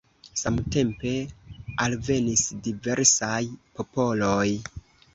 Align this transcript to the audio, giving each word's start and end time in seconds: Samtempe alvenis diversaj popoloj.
Samtempe 0.43 1.11
alvenis 1.87 2.47
diversaj 2.71 3.41
popoloj. 3.79 4.47